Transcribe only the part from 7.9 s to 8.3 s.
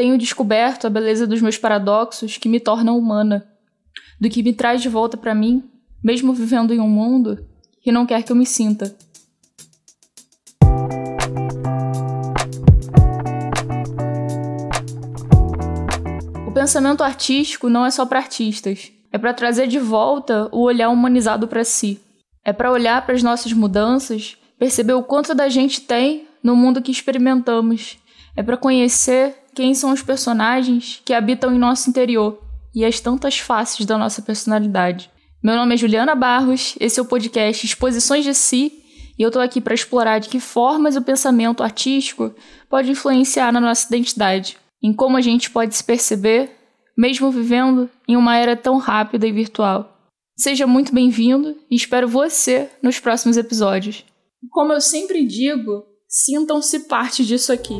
não quer